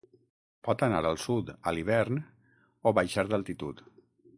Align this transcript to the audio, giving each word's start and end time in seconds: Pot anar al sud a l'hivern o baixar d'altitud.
Pot 0.67 0.85
anar 0.87 1.01
al 1.09 1.19
sud 1.25 1.53
a 1.55 1.75
l'hivern 1.77 2.19
o 2.93 2.99
baixar 3.03 3.31
d'altitud. 3.33 3.89